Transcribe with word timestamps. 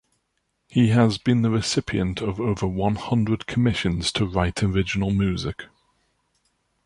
He 0.67 0.87
has 0.87 1.19
been 1.19 1.43
the 1.43 1.51
recipient 1.51 2.21
of 2.21 2.41
over 2.41 2.65
one 2.65 2.95
hundred 2.95 3.45
commissions 3.45 4.11
to 4.13 4.25
write 4.25 4.63
original 4.63 5.11
music. 5.11 5.65